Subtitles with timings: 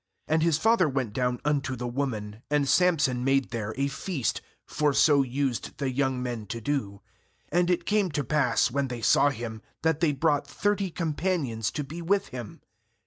[0.27, 4.93] 10And his father went down unto the woman; and Samson made there a feast; for
[4.93, 7.03] so used the young men to do.
[7.51, 11.83] uAnd it came to pass, when they saw him, that they brought thirty companions to
[11.83, 12.61] be with him.